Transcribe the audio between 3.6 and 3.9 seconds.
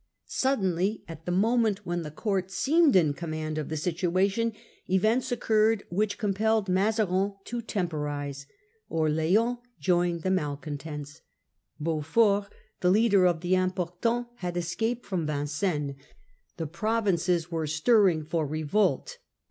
the